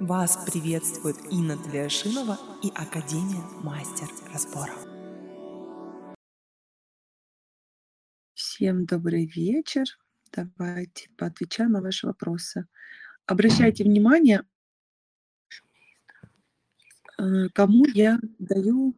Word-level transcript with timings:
Вас 0.00 0.38
приветствует 0.46 1.16
Инна 1.32 1.56
Тлешинова 1.56 2.38
и 2.62 2.68
Академия 2.68 3.42
Мастер 3.64 4.06
Разборов. 4.32 4.86
Всем 8.32 8.86
добрый 8.86 9.26
вечер. 9.26 9.86
Давайте 10.32 11.10
поотвечаем 11.16 11.72
на 11.72 11.82
ваши 11.82 12.06
вопросы. 12.06 12.68
Обращайте 13.26 13.82
внимание, 13.82 14.44
э, 17.18 17.48
кому 17.52 17.84
я 17.86 18.20
даю 18.38 18.94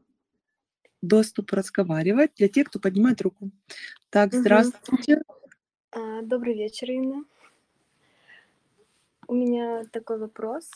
доступ 1.01 1.53
разговаривать, 1.53 2.35
для 2.37 2.49
тех, 2.49 2.69
кто 2.69 2.79
поднимает 2.79 3.23
руку. 3.23 3.51
Так, 4.11 4.35
здравствуйте. 4.35 5.23
А, 5.93 6.21
Добрый 6.21 6.55
вечер, 6.55 6.91
Инна. 6.91 7.25
У 9.31 9.35
меня 9.35 9.85
такой 9.93 10.19
вопрос. 10.19 10.69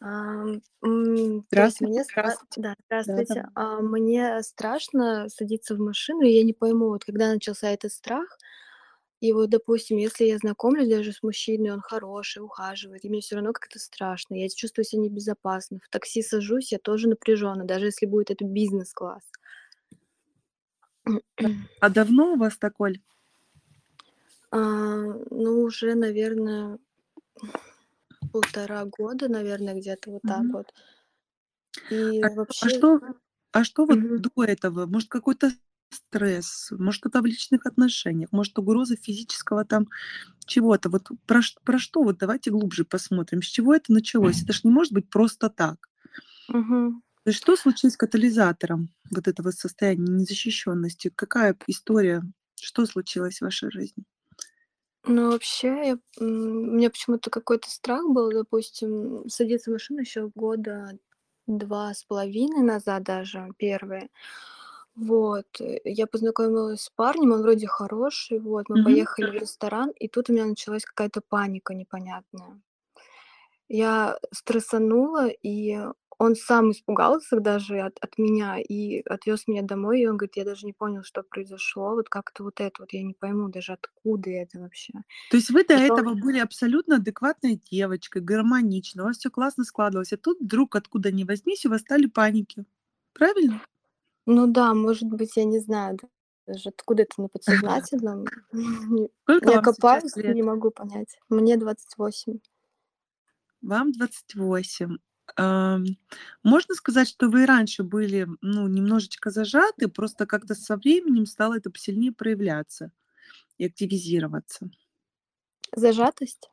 Есть 0.00 1.44
Здравствуйте, 1.50 1.90
мне 1.90 2.04
здравствуйте. 2.04 2.60
да, 2.60 2.76
Да, 2.78 3.02
здравствуйте. 3.02 3.34
да. 3.34 3.48
А, 3.56 3.80
Мне 3.80 4.42
страшно 4.44 5.28
садиться 5.28 5.74
в 5.74 5.80
машину, 5.80 6.22
и 6.22 6.30
я 6.30 6.44
не 6.44 6.52
пойму, 6.52 6.90
вот 6.90 7.04
когда 7.04 7.32
начался 7.32 7.68
этот 7.70 7.90
страх, 7.90 8.38
и 9.20 9.32
вот, 9.32 9.50
допустим, 9.50 9.96
если 9.96 10.24
я 10.26 10.38
знакомлюсь 10.38 10.88
даже 10.88 11.12
с 11.12 11.20
мужчиной, 11.24 11.72
он 11.72 11.80
хороший, 11.80 12.44
ухаживает, 12.44 13.04
и 13.04 13.08
мне 13.08 13.20
все 13.20 13.34
равно 13.34 13.52
как-то 13.52 13.80
страшно, 13.80 14.36
я 14.36 14.48
чувствую 14.48 14.84
себя 14.84 15.02
небезопасно. 15.02 15.80
В 15.82 15.88
такси 15.88 16.22
сажусь, 16.22 16.70
я 16.70 16.78
тоже 16.78 17.08
напряжена, 17.08 17.64
даже 17.64 17.86
если 17.86 18.06
будет 18.06 18.30
это 18.30 18.44
бизнес-класс. 18.44 19.24
А 21.80 21.88
давно 21.90 22.34
у 22.34 22.36
вас 22.36 22.56
такой? 22.56 23.02
А, 24.52 24.58
ну, 25.30 25.62
уже, 25.62 25.96
наверное, 25.96 26.78
полтора 28.34 28.84
года, 28.84 29.28
наверное, 29.28 29.74
где-то 29.74 30.10
вот 30.10 30.24
так 30.24 30.46
Мгм. 30.46 30.54
вот. 30.54 30.72
И 31.88 32.22
А, 32.22 32.28
а 32.60 32.68
вообще, 32.68 32.68
что, 32.68 33.00
а 33.52 33.64
что 33.64 33.86
вот 33.86 34.00
Мгм. 34.00 34.16
до 34.16 34.30
этого? 34.44 34.86
Может, 34.86 35.08
какой-то 35.08 35.52
стресс, 35.90 36.68
может, 36.72 36.98
что-то 36.98 37.20
в 37.22 37.26
личных 37.26 37.66
отношениях, 37.66 38.32
может, 38.32 38.58
угроза 38.58 38.96
физического 38.96 39.64
там 39.64 39.86
чего-то. 40.46 40.90
Вот 40.90 41.08
про, 41.26 41.40
про 41.64 41.78
что? 41.78 42.02
Вот 42.02 42.18
давайте 42.18 42.50
глубже 42.50 42.84
посмотрим. 42.84 43.42
С 43.42 43.46
чего 43.46 43.74
это 43.74 43.92
началось? 43.92 44.42
Это 44.44 44.54
ж 44.54 44.64
не 44.64 44.70
может 44.70 44.92
быть 44.94 45.10
просто 45.10 45.50
так. 45.50 45.88
Мгм. 46.48 47.02
То 47.22 47.30
есть 47.30 47.38
что 47.40 47.54
случилось 47.56 47.96
катализатором 47.98 48.88
вот 49.10 49.28
этого 49.28 49.50
состояния 49.50 50.10
незащищенности? 50.10 51.10
Какая 51.14 51.56
история? 51.66 52.22
Что 52.60 52.86
случилось 52.86 53.38
в 53.38 53.42
вашей 53.42 53.70
жизни? 53.70 54.04
Ну, 55.06 55.30
вообще, 55.32 55.68
я, 55.68 55.98
м, 56.20 56.68
у 56.70 56.72
меня 56.76 56.88
почему-то 56.90 57.28
какой-то 57.30 57.70
страх 57.70 58.04
был, 58.08 58.30
допустим, 58.32 59.28
садиться 59.28 59.70
в 59.70 59.74
машину 59.74 60.00
еще 60.00 60.30
года 60.34 60.98
два 61.46 61.92
с 61.92 62.04
половиной 62.04 62.62
назад 62.62 63.02
даже, 63.04 63.50
первые. 63.58 64.08
Вот, 64.96 65.46
э, 65.60 65.80
я 65.84 66.06
познакомилась 66.06 66.82
с 66.82 66.90
парнем, 66.90 67.32
он 67.32 67.42
вроде 67.42 67.66
хороший, 67.66 68.38
вот, 68.40 68.68
мы 68.70 68.78
Мгм. 68.78 68.82
поехали 68.84 69.30
в 69.30 69.34
ресторан, 69.34 69.90
и 69.90 70.08
тут 70.08 70.30
у 70.30 70.32
меня 70.34 70.46
началась 70.46 70.84
какая-то 70.84 71.20
паника 71.28 71.74
непонятная. 71.74 72.60
Я 73.68 74.18
стрессанула, 74.32 75.28
и 75.28 75.78
он 76.18 76.36
сам 76.36 76.70
испугался 76.70 77.40
даже 77.40 77.80
от, 77.80 77.98
от 77.98 78.18
меня 78.18 78.58
и 78.58 79.02
отвез 79.02 79.46
меня 79.46 79.62
домой. 79.62 80.00
И 80.02 80.06
он 80.06 80.16
говорит, 80.16 80.36
я 80.36 80.44
даже 80.44 80.66
не 80.66 80.72
понял, 80.72 81.02
что 81.02 81.22
произошло. 81.22 81.94
Вот 81.94 82.08
как-то 82.08 82.44
вот 82.44 82.60
это 82.60 82.82
вот, 82.82 82.92
я 82.92 83.02
не 83.02 83.14
пойму 83.14 83.48
даже, 83.48 83.72
откуда 83.72 84.30
это 84.30 84.60
вообще. 84.60 84.92
То 85.30 85.36
есть 85.36 85.50
вы 85.50 85.64
до 85.64 85.74
Потом, 85.74 85.98
этого 85.98 86.14
были 86.14 86.38
абсолютно 86.38 86.96
адекватной 86.96 87.60
девочкой, 87.70 88.22
гармонично, 88.22 89.02
у 89.02 89.06
вас 89.06 89.18
все 89.18 89.30
классно 89.30 89.64
складывалось, 89.64 90.12
а 90.12 90.16
тут 90.16 90.40
вдруг 90.40 90.76
откуда 90.76 91.10
ни 91.10 91.24
возьмись, 91.24 91.66
у 91.66 91.70
вас 91.70 91.80
стали 91.80 92.06
паники. 92.06 92.64
Правильно? 93.12 93.60
ну 94.26 94.46
да, 94.46 94.74
может 94.74 95.08
быть, 95.08 95.36
я 95.36 95.44
не 95.44 95.58
знаю 95.58 95.98
да- 96.00 96.08
даже, 96.46 96.68
откуда 96.68 97.02
это 97.02 97.20
на 97.20 97.28
подсознательном. 97.28 98.24
Я 99.42 99.60
копаюсь, 99.60 100.16
не 100.16 100.42
могу 100.42 100.70
понять. 100.70 101.18
Мне 101.28 101.56
28. 101.56 102.38
Вам 103.64 103.92
28. 103.92 104.98
Ам, 105.36 105.84
можно 106.42 106.74
сказать, 106.74 107.08
что 107.08 107.28
вы 107.28 107.42
и 107.44 107.46
раньше 107.46 107.82
были, 107.82 108.28
ну, 108.42 108.68
немножечко 108.68 109.30
зажаты, 109.30 109.88
просто 109.88 110.26
как-то 110.26 110.54
со 110.54 110.76
временем 110.76 111.24
стало 111.26 111.56
это 111.56 111.70
сильнее 111.76 112.12
проявляться 112.12 112.92
и 113.58 113.66
активизироваться. 113.66 114.70
Зажатость? 115.82 116.50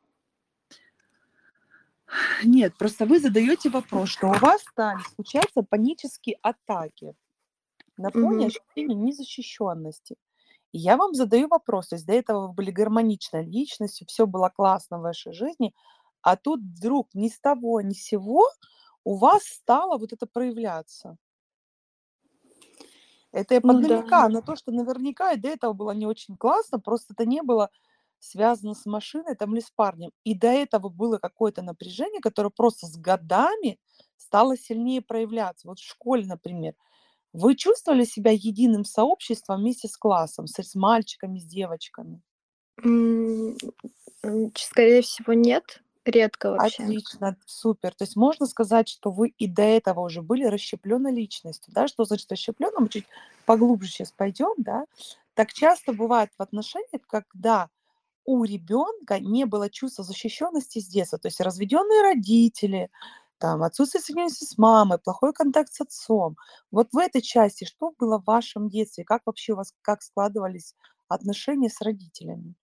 Нет, 2.44 2.76
просто 2.78 3.06
вы 3.06 3.18
задаете 3.20 3.70
вопрос, 3.70 4.10
что 4.10 4.28
у 4.28 4.32
вас 4.34 4.62
стали 4.62 5.00
случаться 5.14 5.62
панические 5.62 6.36
атаки 6.42 7.14
на 7.98 8.12
фоне 8.12 8.46
Мгм. 8.46 8.48
ощущения 8.48 8.96
незащищенности. 8.96 10.16
И 10.72 10.78
я 10.78 10.96
вам 10.96 11.14
задаю 11.14 11.48
вопрос, 11.48 11.88
то 11.88 11.96
есть 11.96 12.06
до 12.06 12.14
этого 12.14 12.48
вы 12.48 12.54
были 12.54 12.70
гармоничной 12.70 13.44
личностью, 13.44 14.06
все 14.08 14.26
было 14.26 14.50
классно 14.50 14.98
в 14.98 15.02
вашей 15.02 15.32
жизни, 15.34 15.74
а 16.22 16.36
тут 16.36 16.60
вдруг 16.60 17.08
ни 17.14 17.28
с 17.28 17.38
того, 17.40 17.80
ни 17.80 17.94
с 17.94 18.02
сего 18.04 18.46
у 19.04 19.16
вас 19.16 19.44
стало 19.44 19.98
вот 19.98 20.12
это 20.12 20.26
проявляться. 20.26 21.16
Это 23.32 23.54
я 23.54 23.60
Ну 23.62 23.80
да. 23.88 24.02
поднамекаю 24.02 24.30
на 24.30 24.42
то, 24.42 24.56
что 24.56 24.72
наверняка 24.72 25.32
и 25.32 25.38
до 25.40 25.48
этого 25.48 25.72
было 25.72 25.92
не 25.92 26.06
очень 26.06 26.36
классно, 26.36 26.78
просто 26.78 27.14
это 27.14 27.24
не 27.24 27.42
было 27.42 27.70
связано 28.18 28.74
с 28.74 28.86
машиной 28.86 29.34
там 29.34 29.52
или 29.54 29.60
с 29.60 29.70
парнем. 29.70 30.12
И 30.22 30.34
до 30.34 30.48
этого 30.48 30.88
было 30.88 31.18
какое-то 31.18 31.62
напряжение, 31.62 32.20
которое 32.20 32.50
просто 32.50 32.86
с 32.86 32.96
годами 32.96 33.78
стало 34.16 34.56
сильнее 34.56 35.02
проявляться. 35.02 35.66
Вот 35.66 35.78
в 35.80 35.84
школе, 35.84 36.26
например, 36.26 36.74
вы 37.32 37.56
чувствовали 37.56 38.04
себя 38.04 38.32
единым 38.32 38.84
сообществом 38.84 39.60
вместе 39.60 39.88
с 39.88 39.96
классом, 39.96 40.46
с, 40.46 40.58
с 40.62 40.74
мальчиками, 40.74 41.38
с 41.38 41.44
девочками? 41.44 42.22
Скорее 44.56 45.02
всего, 45.02 45.32
нет. 45.32 45.81
Редко 46.04 46.50
вообще. 46.52 46.94
Отлично, 46.94 47.36
супер. 47.46 47.94
То 47.94 48.04
есть 48.04 48.16
можно 48.16 48.46
сказать, 48.46 48.88
что 48.88 49.10
вы 49.10 49.28
и 49.28 49.46
до 49.46 49.62
этого 49.62 50.00
уже 50.00 50.22
были 50.22 50.44
расщепленной 50.44 51.12
личностью, 51.12 51.72
да? 51.74 51.88
Что 51.88 52.04
значит 52.04 52.30
расщепленной? 52.30 52.80
Мы 52.80 52.88
чуть 52.88 53.06
поглубже 53.46 53.88
сейчас 53.90 54.12
пойдем, 54.12 54.54
да? 54.58 54.84
Так 55.34 55.52
часто 55.52 55.92
бывает 55.92 56.30
в 56.38 56.42
отношениях, 56.42 57.00
когда 57.06 57.68
у 58.26 58.44
ребенка 58.44 59.20
не 59.20 59.46
было 59.46 59.70
чувства 59.70 60.04
защищенности 60.04 60.80
с 60.80 60.88
детства, 60.88 61.18
то 61.18 61.28
есть 61.28 61.40
разведенные 61.40 62.02
родители, 62.02 62.90
там, 63.38 63.62
отсутствие 63.62 64.02
соединения 64.02 64.30
с 64.30 64.58
мамой, 64.58 64.98
плохой 64.98 65.32
контакт 65.34 65.72
с 65.74 65.80
отцом. 65.82 66.36
Вот 66.72 66.88
в 66.92 66.98
этой 66.98 67.22
части 67.22 67.64
что 67.66 67.92
было 67.98 68.18
в 68.20 68.24
вашем 68.26 68.68
детстве? 68.70 69.04
Как 69.04 69.22
вообще 69.26 69.54
у 69.54 69.56
вас, 69.58 69.74
как 69.82 70.02
складывались 70.02 70.74
отношения 71.08 71.70
с 71.70 71.80
родителями? 71.82 72.54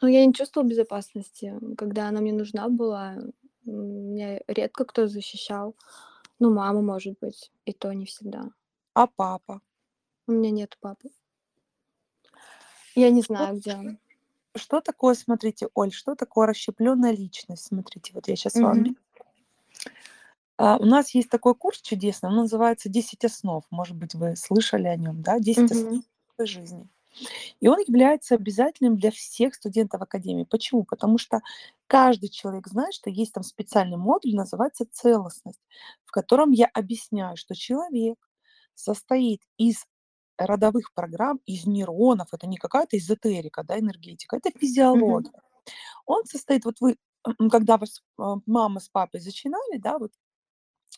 Ну, 0.00 0.08
я 0.08 0.24
не 0.24 0.32
чувствовала 0.32 0.68
безопасности, 0.68 1.54
когда 1.76 2.08
она 2.08 2.20
мне 2.20 2.32
нужна 2.32 2.68
была. 2.68 3.16
Меня 3.64 4.40
редко 4.46 4.84
кто 4.84 5.06
защищал. 5.08 5.74
Ну, 6.38 6.54
мама, 6.54 6.82
может 6.82 7.18
быть, 7.20 7.50
и 7.64 7.72
то 7.72 7.92
не 7.92 8.06
всегда. 8.06 8.50
А 8.94 9.06
папа? 9.06 9.60
У 10.26 10.32
меня 10.32 10.50
нет 10.50 10.76
папы. 10.80 11.10
Я 12.94 13.10
не 13.10 13.22
знаю, 13.22 13.56
где 13.56 13.74
он. 13.74 13.98
Что 14.54 14.80
такое, 14.80 15.14
смотрите, 15.14 15.68
Оль, 15.74 15.92
что 15.92 16.14
такое 16.14 16.46
расщепленная 16.46 17.12
личность? 17.12 17.66
Смотрите, 17.66 18.12
вот 18.14 18.28
я 18.28 18.36
сейчас 18.36 18.54
вам... 18.54 18.80
Мгм. 18.80 18.96
А, 20.56 20.76
у 20.78 20.84
нас 20.84 21.14
есть 21.14 21.30
такой 21.30 21.54
курс 21.54 21.80
чудесный, 21.80 22.30
он 22.30 22.36
называется 22.36 22.88
«10 22.88 23.24
основ». 23.24 23.64
Может 23.70 23.96
быть, 23.96 24.14
вы 24.14 24.34
слышали 24.34 24.88
о 24.88 24.96
нем, 24.96 25.22
да? 25.22 25.38
10 25.38 25.70
основ 25.70 25.92
Мгм. 25.92 26.04
новой 26.36 26.46
жизни. 26.48 26.88
И 27.60 27.68
он 27.68 27.78
является 27.80 28.34
обязательным 28.34 28.96
для 28.96 29.10
всех 29.10 29.54
студентов 29.54 30.02
Академии. 30.02 30.44
Почему? 30.44 30.84
Потому 30.84 31.18
что 31.18 31.40
каждый 31.86 32.28
человек 32.28 32.66
знает, 32.68 32.94
что 32.94 33.10
есть 33.10 33.32
там 33.32 33.42
специальный 33.42 33.96
модуль, 33.96 34.34
называется 34.34 34.86
целостность, 34.90 35.60
в 36.04 36.10
котором 36.10 36.50
я 36.52 36.66
объясняю, 36.66 37.36
что 37.36 37.54
человек 37.54 38.18
состоит 38.74 39.42
из 39.56 39.84
родовых 40.38 40.92
программ, 40.94 41.40
из 41.46 41.66
нейронов, 41.66 42.28
это 42.32 42.46
не 42.46 42.56
какая-то 42.56 42.96
эзотерика, 42.96 43.64
да, 43.64 43.78
энергетика, 43.78 44.36
это 44.36 44.50
физиология. 44.56 45.32
Он 46.06 46.24
состоит, 46.24 46.64
вот 46.64 46.76
вы, 46.80 46.96
когда 47.50 47.76
вас 47.76 48.02
а, 48.18 48.36
мама 48.46 48.80
с 48.80 48.88
папой 48.88 49.20
зачинали, 49.20 49.78
да, 49.78 49.98
вот 49.98 50.12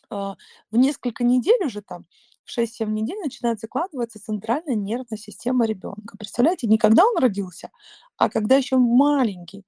а, 0.09 0.35
в 0.69 0.77
несколько 0.77 1.23
недель 1.23 1.65
уже 1.65 1.81
там, 1.81 2.05
в 2.43 2.57
6-7 2.57 2.85
недель 2.87 3.17
начинает 3.19 3.59
закладываться 3.59 4.19
центральная 4.19 4.75
нервная 4.75 5.17
система 5.17 5.65
ребенка. 5.65 6.17
Представляете, 6.17 6.67
не 6.67 6.77
когда 6.77 7.05
он 7.05 7.17
родился, 7.17 7.69
а 8.17 8.29
когда 8.29 8.57
еще 8.57 8.77
маленький. 8.77 9.63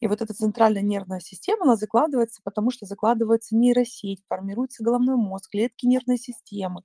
И 0.00 0.06
вот 0.06 0.22
эта 0.22 0.34
центральная 0.34 0.82
нервная 0.82 1.20
система, 1.20 1.64
она 1.64 1.76
закладывается, 1.76 2.40
потому 2.44 2.70
что 2.70 2.86
закладывается 2.86 3.56
нейросеть, 3.56 4.22
формируется 4.28 4.84
головной 4.84 5.16
мозг, 5.16 5.50
клетки 5.50 5.86
нервной 5.86 6.18
системы. 6.18 6.82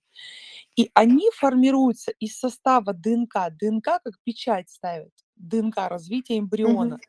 И 0.76 0.90
они 0.94 1.30
формируются 1.36 2.12
из 2.20 2.38
состава 2.38 2.94
ДНК. 2.94 3.50
ДНК 3.60 4.02
как 4.04 4.20
печать 4.24 4.70
ставят 4.70 5.12
ДНК, 5.36 5.78
развития 5.90 6.38
эмбриона. 6.38 7.00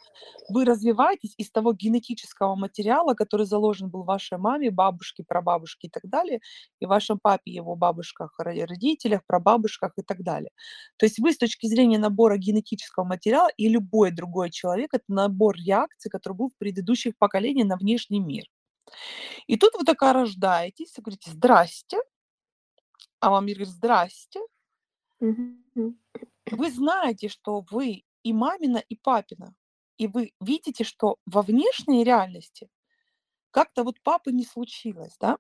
Вы 0.49 0.65
развиваетесь 0.65 1.35
из 1.37 1.51
того 1.51 1.73
генетического 1.73 2.55
материала, 2.55 3.15
который 3.15 3.47
заложен 3.47 3.89
был 3.89 4.03
вашей 4.03 4.39
маме, 4.39 4.71
бабушке, 4.71 5.25
прабабушке 5.27 5.89
и 5.89 5.91
так 5.91 6.03
далее, 6.05 6.41
и 6.81 6.87
вашем 6.87 7.19
папе, 7.19 7.53
его 7.53 7.77
бабушках, 7.77 8.35
ро- 8.41 8.67
родителях, 8.67 9.23
прабабушках 9.27 9.93
и 9.97 10.03
так 10.03 10.23
далее. 10.23 10.51
То 10.97 11.07
есть 11.07 11.19
вы 11.19 11.33
с 11.33 11.39
точки 11.39 11.67
зрения 11.67 11.99
набора 11.99 12.37
генетического 12.37 13.05
материала 13.05 13.51
и 13.57 13.69
любой 13.69 14.11
другой 14.11 14.51
человек– 14.51 14.95
это 14.95 15.05
набор 15.09 15.57
реакций, 15.57 16.11
который 16.11 16.35
был 16.35 16.49
в 16.49 16.57
предыдущих 16.57 17.17
поколениях 17.19 17.69
на 17.69 17.77
внешний 17.77 18.21
мир. 18.21 18.45
И 19.47 19.57
тут 19.57 19.75
вы 19.79 19.85
такая 19.85 20.13
рождаетесь, 20.13 20.95
говорите 20.97 21.31
«здрасте», 21.31 21.99
а 23.21 23.31
вам 23.31 23.47
мир 23.47 23.57
говорит 23.57 23.75
«здрасте». 23.75 24.41
Вы 26.51 26.71
знаете, 26.71 27.29
что 27.29 27.65
вы 27.71 28.05
и 28.25 28.33
мамина, 28.33 28.79
и 28.79 28.97
папина. 28.97 29.55
И 29.99 30.09
вы 30.09 30.33
видите, 30.41 30.85
что 30.85 31.19
во 31.27 31.43
внешней 31.43 32.05
реальности 32.05 32.69
как-то 33.53 33.85
вот 33.85 34.01
папы 34.03 34.33
не 34.33 34.45
случилось, 34.45 35.17
да? 35.21 35.39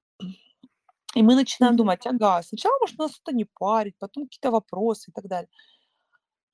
И 1.14 1.22
мы 1.22 1.34
начинаем 1.36 1.76
думать, 1.76 2.06
ага, 2.06 2.42
сначала, 2.42 2.76
может, 2.80 2.98
нас 2.98 3.12
что-то 3.12 3.32
не 3.32 3.44
парит, 3.44 3.96
потом 3.98 4.24
какие-то 4.24 4.50
вопросы 4.50 5.10
и 5.10 5.12
так 5.12 5.26
далее. 5.28 5.48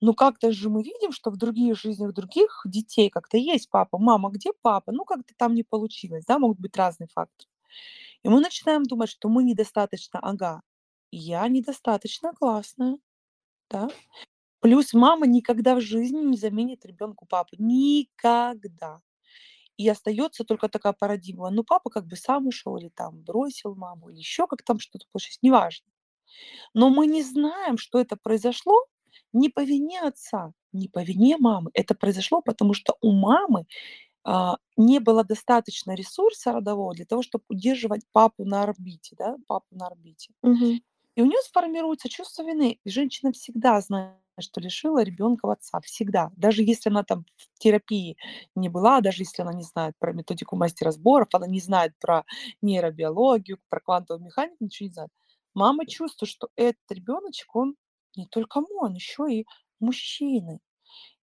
Но 0.01 0.15
как-то 0.15 0.51
же 0.53 0.71
мы 0.71 0.83
видим, 0.83 1.13
что 1.13 1.31
в 1.31 1.37
других 1.37 1.79
жизнях 1.79 2.15
других 2.15 2.63
детей 2.65 3.11
как-то 3.11 3.37
есть 3.37 3.69
папа, 3.71 3.99
мама, 3.99 4.31
где 4.31 4.51
папа? 4.63 4.93
Ну, 4.93 5.05
как-то 5.05 5.35
там 5.37 5.55
не 5.55 5.63
получилось, 5.63 6.25
да, 6.27 6.39
могут 6.39 6.59
быть 6.59 6.77
разные 6.77 7.09
факторы. 7.09 7.49
И 8.25 8.29
мы 8.29 8.41
начинаем 8.41 8.85
думать, 8.85 9.11
что 9.11 9.29
мы 9.29 9.45
недостаточно, 9.45 10.21
ага, 10.21 10.63
я 11.13 11.49
недостаточно 11.49 12.33
классная, 12.35 12.99
да, 13.71 13.91
Плюс 14.61 14.93
мама 14.95 15.27
никогда 15.27 15.75
в 15.75 15.81
жизни 15.81 16.21
не 16.23 16.37
заменит 16.37 16.85
ребенку 16.87 17.27
папу. 17.27 17.57
Никогда. 17.59 19.01
И 19.79 19.89
остается 19.89 20.45
только 20.45 20.69
такая 20.69 20.95
парадигма. 20.95 21.51
Ну, 21.51 21.65
папа 21.65 21.91
как 21.91 22.07
бы 22.07 22.17
сам 22.17 22.49
ушел, 22.49 22.77
или 22.79 22.91
там 22.91 23.23
бросил 23.23 23.75
маму, 23.77 24.11
или 24.11 24.19
еще 24.19 24.47
как 24.47 24.63
там 24.63 24.79
что-то 24.81 25.07
получилось, 25.13 25.39
неважно. 25.43 25.87
Но 26.75 26.91
мы 26.91 27.07
не 27.07 27.23
знаем, 27.23 27.79
что 27.79 28.01
это 28.01 28.17
произошло 28.17 28.87
не 29.33 29.49
по 29.49 29.63
вине 29.65 30.01
отца, 30.01 30.53
не 30.73 30.89
по 30.89 31.03
вине 31.03 31.37
мамы. 31.39 31.71
Это 31.75 31.95
произошло, 31.95 32.43
потому 32.43 32.75
что 32.75 32.97
у 33.01 33.13
мамы 33.13 33.67
а, 34.25 34.57
не 34.77 35.01
было 35.01 35.25
достаточно 35.25 35.95
ресурса 35.95 36.53
родового 36.53 36.95
для 36.95 37.07
того, 37.07 37.23
чтобы 37.23 37.45
удерживать 37.49 38.03
папу 38.13 38.45
на 38.45 38.63
орбите, 38.65 39.17
да, 39.19 39.37
папу 39.49 39.67
на 39.73 39.87
орбите. 39.89 40.33
Мгм. 40.43 40.81
И 41.17 41.23
у 41.23 41.27
нее 41.27 41.41
сформируется 41.45 42.09
чувство 42.09 42.43
вины. 42.45 42.79
И 42.85 42.91
женщина 42.91 43.33
всегда 43.33 43.81
знает, 43.81 44.17
что 44.43 44.61
лишила 44.61 45.03
ребенка 45.03 45.51
отца. 45.53 45.81
Всегда. 45.83 46.31
Даже 46.37 46.63
если 46.63 46.91
она 46.91 47.05
там 47.05 47.25
в 47.37 47.59
терапии 47.59 48.17
не 48.55 48.69
была, 48.69 49.01
даже 49.01 49.23
если 49.23 49.43
она 49.43 49.53
не 49.53 49.63
знает 49.65 49.95
про 49.99 50.13
методику 50.13 50.57
мастера 50.57 50.91
сборов, 50.93 51.29
она 51.33 51.47
не 51.47 51.61
знает 51.61 51.93
про 52.01 52.25
нейробиологию, 52.63 53.59
про 53.69 53.81
квантовую 53.81 54.25
механику, 54.25 54.57
ничего 54.61 54.87
не 54.89 54.93
знает. 54.93 55.11
Мама 55.55 55.87
чувствует, 55.87 56.31
что 56.31 56.49
этот 56.57 56.83
ребеночек, 56.91 57.55
он 57.55 57.75
не 58.17 58.27
только 58.27 58.61
мой, 58.61 58.89
он 58.91 58.95
еще 58.95 59.27
и 59.31 59.47
мужчины. 59.81 60.61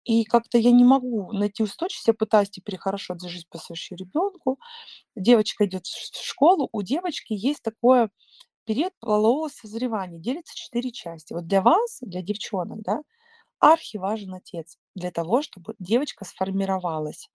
И 0.05 0.25
как-то 0.25 0.57
я 0.59 0.71
не 0.71 0.85
могу 0.85 1.33
найти 1.33 1.65
устойчивость, 1.65 2.07
я 2.07 2.15
пытаюсь 2.15 2.51
теперь 2.51 2.79
хорошо 2.79 3.15
отжить 3.15 3.49
по 3.49 3.59
своему 3.59 3.99
ребенку. 3.99 4.59
Девочка 5.17 5.67
идет 5.67 5.87
в 5.87 6.25
школу, 6.25 6.69
у 6.73 6.83
девочки 6.83 7.33
есть 7.33 7.63
такое 7.63 8.11
период 8.67 8.93
полового 9.01 9.49
созревания, 9.49 10.19
делится 10.21 10.55
4 10.57 10.93
части. 10.93 11.33
Вот 11.35 11.47
для 11.49 11.63
вас, 11.63 11.99
для 12.03 12.23
девчонок, 12.23 12.83
да, 12.83 13.03
архиважен 13.61 14.35
отец 14.35 14.79
для 14.95 15.11
того, 15.13 15.43
чтобы 15.43 15.75
девочка 15.81 16.25
сформировалась 16.27 17.31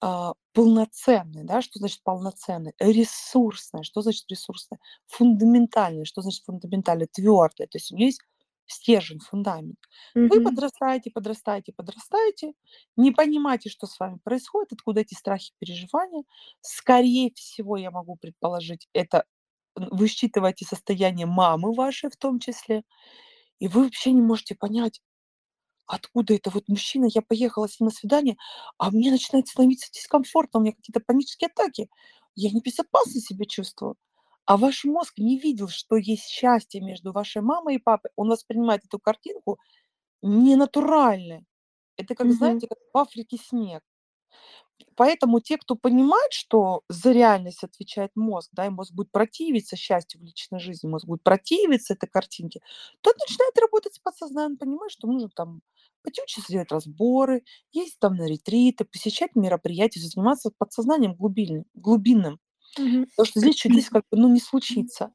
а, 0.00 0.34
полноценной, 0.52 1.44
да, 1.44 1.62
что 1.62 1.78
значит 1.78 2.02
полноценной, 2.02 2.74
ресурсная, 2.78 3.82
что 3.82 4.02
значит 4.02 4.24
ресурсная, 4.28 4.78
фундаментальная, 5.06 6.04
что 6.04 6.20
значит 6.22 6.44
фундаментальная, 6.44 7.08
твердая, 7.10 7.68
то 7.68 7.78
есть 7.78 7.92
у 7.92 7.96
нее 7.96 8.06
есть 8.08 8.20
стержень, 8.66 9.20
фундамент. 9.20 9.76
Вы 10.22 10.40
Мгм. 10.40 10.40
подрастаете, 10.40 11.10
подрастаете, 11.10 11.72
подрастаете, 11.74 12.52
не 12.96 13.10
понимаете, 13.12 13.68
что 13.70 13.86
с 13.86 13.98
вами 13.98 14.18
происходит, 14.22 14.72
откуда 14.72 15.00
эти 15.02 15.14
страхи, 15.14 15.52
переживания. 15.58 16.24
Скорее 16.62 17.30
всего, 17.34 17.76
я 17.76 17.90
могу 17.90 18.16
предположить, 18.16 18.88
это 18.94 19.24
вы 19.76 20.08
считываете 20.08 20.64
состояние 20.66 21.26
мамы 21.26 21.72
вашей 21.74 22.10
в 22.10 22.16
том 22.16 22.38
числе, 22.40 22.84
и 23.60 23.68
вы 23.68 23.84
вообще 23.84 24.12
не 24.12 24.22
можете 24.22 24.54
понять, 24.56 25.00
откуда 25.86 26.34
это 26.34 26.50
вот 26.50 26.68
мужчина, 26.68 27.06
я 27.14 27.22
поехала 27.22 27.68
с 27.68 27.80
ним 27.80 27.88
на 27.88 27.94
свидание, 27.94 28.36
а 28.78 28.90
мне 28.90 29.10
начинает 29.10 29.48
становиться 29.48 29.90
дискомфортно, 29.92 30.60
у 30.60 30.62
меня 30.62 30.72
какие-то 30.74 31.00
панические 31.00 31.48
атаки, 31.48 31.88
я 32.36 32.50
небезопасно 32.50 33.20
себя 33.20 33.46
чувствую. 33.46 33.96
А 34.46 34.56
ваш 34.58 34.84
мозг 34.84 35.14
не 35.18 35.38
видел, 35.38 35.68
что 35.68 35.96
есть 35.96 36.28
счастье 36.28 36.80
между 36.80 37.12
вашей 37.12 37.42
мамой 37.42 37.76
и 37.76 37.78
папой. 37.78 38.10
Он 38.16 38.28
воспринимает 38.30 38.84
эту 38.84 38.98
картинку 39.00 39.58
ненатуральной. 40.22 41.46
Это 41.98 42.14
как, 42.16 42.30
Мгм. 42.30 42.34
знаете, 42.34 42.68
как 42.68 42.78
в 42.94 42.98
Африке 42.98 43.38
снег. 43.38 43.82
Поэтому 44.96 45.40
те, 45.40 45.58
кто 45.58 45.74
понимает, 45.74 46.32
что 46.32 46.82
за 46.88 47.12
реальность 47.12 47.64
отвечает 47.64 48.12
мозг, 48.14 48.50
да, 48.52 48.66
и 48.66 48.70
мозг 48.70 48.92
будет 48.92 49.10
противиться 49.10 49.76
счастью 49.76 50.20
в 50.20 50.24
личной 50.24 50.60
жизни, 50.60 50.88
мозг 50.88 51.06
будет 51.06 51.22
противиться 51.22 51.94
этой 51.94 52.08
картинке, 52.08 52.60
тот 53.00 53.16
начинает 53.18 53.56
работать 53.58 53.94
с 53.94 53.98
подсознанием, 53.98 54.56
понимает, 54.56 54.92
что 54.92 55.06
нужно 55.08 55.28
там 55.34 55.62
пойти 56.02 56.22
учиться 56.22 56.52
делать 56.52 56.70
разборы, 56.70 57.42
ездить 57.72 57.98
там 57.98 58.16
на 58.16 58.26
ретриты, 58.26 58.84
посещать 58.84 59.34
мероприятия, 59.34 60.00
заниматься 60.00 60.52
подсознанием 60.56 61.14
глубинным. 61.14 61.64
глубинным. 61.74 62.38
Мгм. 62.78 63.06
Потому 63.06 63.26
что 63.26 63.40
здесь 63.40 63.56
чудес 63.56 63.88
как 63.88 64.04
бы 64.10 64.18
ну, 64.18 64.28
не 64.28 64.40
случится. 64.40 65.12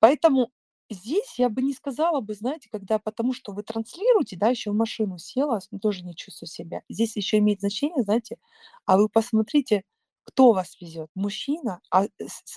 Поэтому 0.00 0.50
здесь 0.92 1.38
я 1.38 1.48
бы 1.48 1.62
не 1.62 1.72
сказала 1.74 2.20
бы, 2.20 2.34
знаете, 2.34 2.68
когда 2.70 2.98
потому 2.98 3.32
что 3.32 3.52
вы 3.52 3.62
транслируете, 3.62 4.36
да, 4.36 4.48
еще 4.48 4.70
в 4.70 4.74
машину 4.74 5.18
села, 5.18 5.60
тоже 5.80 6.04
не 6.04 6.14
чувствую 6.14 6.48
себя. 6.48 6.82
Здесь 6.88 7.16
еще 7.16 7.38
имеет 7.38 7.60
значение, 7.60 8.02
знаете, 8.04 8.38
а 8.86 8.96
вы 8.98 9.08
посмотрите, 9.08 9.84
кто 10.24 10.52
вас 10.52 10.80
везет. 10.80 11.10
Мужчина, 11.14 11.80
а 11.90 12.06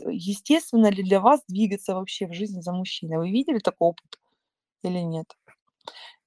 естественно 0.07 0.89
ли 0.89 1.03
для 1.03 1.19
вас 1.19 1.41
двигаться 1.47 1.95
вообще 1.95 2.27
в 2.27 2.33
жизни 2.33 2.61
за 2.61 2.71
мужчиной? 2.73 3.17
Вы 3.17 3.31
видели 3.31 3.59
такой 3.59 3.89
опыт 3.89 4.19
или 4.83 4.99
нет? 4.99 5.35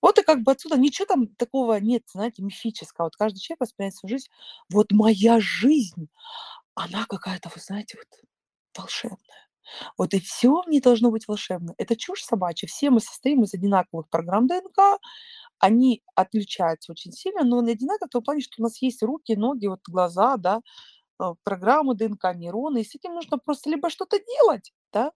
Вот 0.00 0.18
и 0.18 0.22
как 0.22 0.42
бы 0.42 0.52
отсюда 0.52 0.76
ничего 0.76 1.06
там 1.06 1.26
такого 1.28 1.80
нет, 1.80 2.04
знаете, 2.12 2.42
мифического. 2.42 3.06
Вот 3.06 3.16
каждый 3.16 3.40
человек 3.40 3.60
воспринимает 3.60 3.94
свою 3.96 4.16
жизнь. 4.16 4.28
Вот 4.70 4.92
моя 4.92 5.40
жизнь, 5.40 6.08
она 6.74 7.06
какая-то, 7.06 7.50
вы 7.54 7.60
знаете, 7.60 7.98
вот 7.98 8.24
волшебная. 8.76 9.47
Вот 9.96 10.14
и 10.14 10.20
все 10.20 10.62
в 10.62 10.68
ней 10.68 10.80
должно 10.80 11.10
быть 11.10 11.28
волшебно. 11.28 11.74
Это 11.78 11.96
чушь 11.96 12.22
собачья. 12.24 12.66
Все 12.68 12.90
мы 12.90 13.00
состоим 13.00 13.44
из 13.44 13.54
одинаковых 13.54 14.08
программ 14.08 14.46
ДНК. 14.46 15.00
Они 15.58 16.02
отличаются 16.14 16.92
очень 16.92 17.12
сильно, 17.12 17.44
но 17.44 17.58
они 17.60 17.72
одинаковы 17.72 18.08
в 18.08 18.12
том 18.12 18.22
плане, 18.22 18.40
что 18.42 18.56
у 18.60 18.62
нас 18.62 18.80
есть 18.82 19.02
руки, 19.02 19.34
ноги, 19.36 19.66
вот 19.66 19.80
глаза, 19.88 20.36
да, 20.36 20.60
э, 21.20 21.24
программы 21.44 21.94
ДНК, 21.94 22.34
нейроны. 22.34 22.80
И 22.80 22.84
с 22.84 22.94
этим 22.94 23.14
нужно 23.14 23.38
просто 23.38 23.70
либо 23.70 23.90
что-то 23.90 24.18
делать, 24.20 24.72
да, 24.92 25.12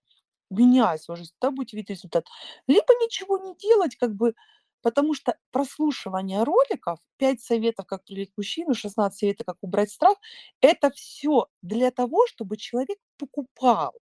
меняя 0.51 0.99
свою 0.99 1.19
жизнь, 1.19 1.33
тогда 1.39 1.57
будете 1.57 1.77
видеть 1.77 1.91
результат. 1.91 2.27
Либо 2.67 2.87
ничего 3.03 3.39
не 3.39 3.57
делать, 3.57 3.97
как 3.97 4.15
бы, 4.15 4.35
потому 4.83 5.15
что 5.15 5.37
прослушивание 5.53 6.43
роликов, 6.45 6.99
5 7.19 7.41
советов, 7.41 7.87
как 7.87 8.05
привлечь 8.05 8.33
мужчину, 8.37 8.75
16 8.75 9.19
советов, 9.19 9.47
как 9.47 9.57
убрать 9.63 9.91
страх, 9.91 10.19
это 10.61 10.91
все 10.91 11.49
для 11.63 11.91
того, 11.91 12.27
чтобы 12.29 12.57
человек 12.57 12.99
покупал. 13.19 13.93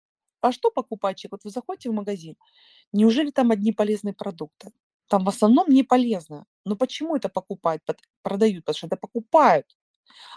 А 0.41 0.51
что 0.51 0.71
покупать 0.71 1.17
человек? 1.17 1.33
Вот 1.33 1.43
вы 1.45 1.51
заходите 1.51 1.89
в 1.89 1.93
магазин, 1.93 2.35
неужели 2.93 3.31
там 3.31 3.51
одни 3.51 3.73
полезные 3.73 4.13
продукты? 4.13 4.71
Там 5.07 5.25
в 5.25 5.29
основном 5.29 5.69
не 5.69 5.83
полезно. 5.83 6.45
Но 6.65 6.75
почему 6.75 7.15
это 7.15 7.29
покупают, 7.29 7.83
продают? 8.23 8.65
Потому 8.65 8.77
что 8.77 8.87
это 8.87 8.97
покупают. 8.97 9.65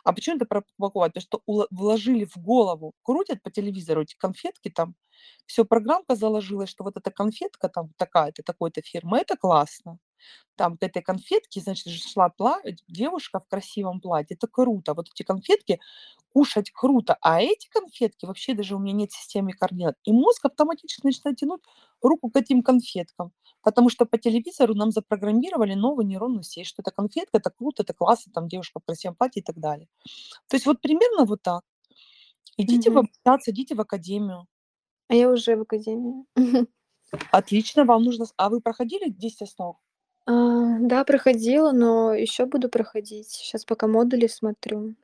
А 0.04 0.12
почему 0.12 0.36
это 0.36 0.46
покупают? 0.46 1.14
Потому 1.14 1.22
что 1.46 1.66
вложили 1.70 2.24
в 2.26 2.36
голову, 2.38 2.92
крутят 3.02 3.42
по 3.42 3.50
телевизору 3.50 4.02
эти 4.02 4.16
конфетки 4.16 4.70
там, 4.70 4.94
все 5.46 5.64
программка 5.64 6.16
заложилась, 6.16 6.70
что 6.70 6.84
вот 6.84 6.96
эта 6.96 7.10
конфетка 7.10 7.68
там 7.68 7.90
такая-то, 7.96 8.42
такой-то 8.42 8.82
фирмы, 8.82 9.18
это 9.18 9.36
классно. 9.36 9.98
Там 10.56 10.78
к 10.78 10.82
этой 10.82 11.02
конфетке, 11.02 11.60
значит, 11.60 11.88
шла 11.92 12.28
пла 12.30 12.60
девушка 12.88 13.40
в 13.40 13.48
красивом 13.48 14.00
платье. 14.00 14.36
Это 14.36 14.48
круто. 14.48 14.94
Вот 14.94 15.08
эти 15.14 15.22
конфетки 15.24 15.80
кушать 16.34 16.70
круто, 16.72 17.16
а 17.22 17.40
эти 17.40 17.68
конфетки 17.70 18.26
вообще 18.26 18.54
даже 18.54 18.74
у 18.76 18.80
меня 18.80 18.92
нет 18.92 19.12
системы 19.12 19.52
координат. 19.52 19.96
И 20.04 20.12
мозг 20.12 20.44
автоматически 20.44 21.06
начинает 21.06 21.38
тянуть 21.38 21.62
руку 22.02 22.28
к 22.30 22.36
этим 22.36 22.62
конфеткам, 22.62 23.32
потому 23.62 23.88
что 23.88 24.04
по 24.04 24.18
телевизору 24.18 24.74
нам 24.74 24.90
запрограммировали 24.90 25.74
новую 25.74 26.06
нейронную 26.06 26.42
сеть, 26.42 26.66
что 26.66 26.82
это 26.82 26.90
конфетка, 26.90 27.38
это 27.38 27.50
круто, 27.50 27.84
это 27.84 27.94
классно, 27.94 28.32
там 28.32 28.48
девушка 28.48 28.80
в 28.80 28.84
красивом 28.84 29.14
платье 29.16 29.40
и 29.42 29.44
так 29.44 29.58
далее. 29.60 29.88
То 30.48 30.56
есть 30.56 30.66
вот 30.66 30.80
примерно 30.80 31.24
вот 31.24 31.42
так. 31.42 31.62
Идите 32.56 32.90
в 32.90 32.94
Мгм. 32.94 33.08
обучаться, 33.24 33.50
идите 33.52 33.74
в 33.76 33.80
академию. 33.80 34.46
А 35.08 35.14
я 35.14 35.30
уже 35.30 35.56
в 35.56 35.62
академии. 35.62 36.24
Отлично, 37.30 37.84
вам 37.84 38.02
нужно... 38.02 38.26
А 38.36 38.48
вы 38.48 38.60
проходили 38.60 39.08
10 39.08 39.42
основ? 39.42 39.76
А, 40.26 40.78
да, 40.80 41.04
проходила, 41.04 41.72
но 41.72 42.12
еще 42.14 42.46
буду 42.46 42.68
проходить. 42.68 43.28
Сейчас 43.28 43.64
пока 43.64 43.86
модули 43.86 44.26
смотрю. 44.26 44.94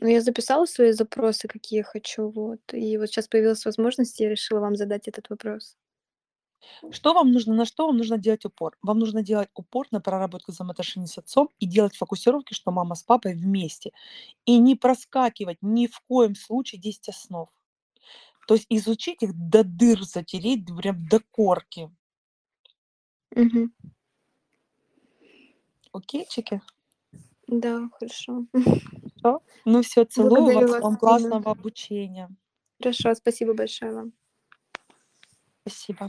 Но 0.00 0.08
я 0.08 0.20
записала 0.20 0.66
свои 0.66 0.92
запросы, 0.92 1.48
какие 1.48 1.82
хочу, 1.82 2.28
вот. 2.28 2.60
И 2.72 2.98
вот 2.98 3.06
сейчас 3.06 3.28
появилась 3.28 3.64
возможность, 3.64 4.20
я 4.20 4.28
решила 4.28 4.60
вам 4.60 4.76
задать 4.76 5.08
этот 5.08 5.30
вопрос. 5.30 5.76
Что 6.90 7.14
вам 7.14 7.32
нужно, 7.32 7.54
на 7.54 7.64
что 7.64 7.86
вам 7.86 7.96
нужно 7.96 8.18
делать 8.18 8.44
упор? 8.44 8.76
Вам 8.82 8.98
нужно 8.98 9.22
делать 9.22 9.48
упор 9.54 9.86
на 9.90 10.00
проработку 10.00 10.52
взаимоотношений 10.52 11.06
с 11.06 11.18
отцом 11.18 11.48
и 11.58 11.66
делать 11.66 11.96
фокусировки, 11.96 12.54
что 12.54 12.70
мама 12.70 12.94
с 12.94 13.02
папой 13.02 13.34
вместе. 13.34 13.92
И 14.44 14.58
не 14.58 14.74
проскакивать 14.74 15.58
ни 15.62 15.86
в 15.86 16.00
коем 16.08 16.34
случае 16.34 16.80
10 16.80 17.08
основ. 17.08 17.48
То 18.46 18.54
есть 18.54 18.66
изучить 18.68 19.22
их 19.22 19.32
до 19.34 19.64
дыр, 19.64 20.02
затереть 20.02 20.66
прям 20.76 21.06
до 21.08 21.20
корки. 21.30 21.90
Мгм. 23.34 23.72
Окейчики? 25.92 26.60
Да, 27.48 27.88
хорошо. 27.98 28.46
Всё. 29.26 29.42
Ну 29.64 29.82
всё, 29.82 30.04
целую 30.04 30.30
Благодарю 30.30 30.68
вас. 30.68 30.82
Вам 30.82 30.96
классного 30.96 31.50
обучения. 31.50 32.28
Хорошо, 32.80 33.14
спасибо 33.14 33.54
большое 33.54 33.92
вам. 33.92 34.12
Спасибо. 35.66 36.08